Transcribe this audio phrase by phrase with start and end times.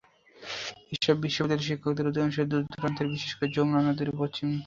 [0.93, 4.59] এসব বিদ্যালয়ের শিক্ষকদের অধিকাংশই দূর-দূরান্তের, বিশেষ করে যমুনা নদীর পশ্চিম পারের।